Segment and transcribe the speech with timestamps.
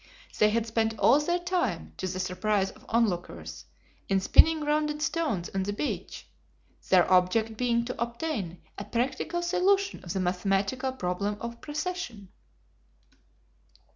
[0.39, 3.65] They had spent all their time, to the surprise of onlookers,
[4.09, 6.27] in spinning rounded stones on the beach,
[6.89, 12.29] their object being to obtain a practical solution of the mathematical problem of "precession."